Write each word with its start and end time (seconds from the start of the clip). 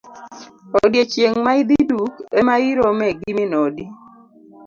Odiochieng' 0.81 1.39
ma 1.45 1.51
idhi 1.61 1.79
duk 1.89 2.13
ema 2.39 2.53
irome 2.69 3.07
gi 3.19 3.31
min 3.37 3.51
odi. 3.65 3.85